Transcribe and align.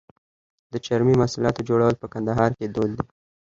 د 0.71 0.73
چرمي 0.85 1.15
محصولاتو 1.21 1.65
جوړول 1.69 1.93
په 2.01 2.07
کندهار 2.13 2.51
کې 2.57 2.65
دود 2.75 2.91
دي. 2.97 3.05